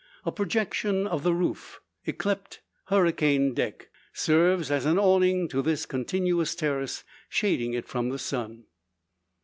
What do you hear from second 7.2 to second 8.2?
shading it from the